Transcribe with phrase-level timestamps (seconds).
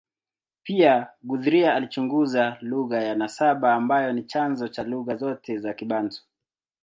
[0.63, 6.21] Pia, Guthrie alichunguza lugha ya nasaba ambayo ni chanzo cha lugha zote za Kibantu.